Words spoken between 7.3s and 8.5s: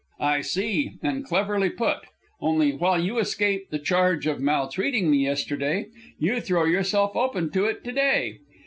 to it to day.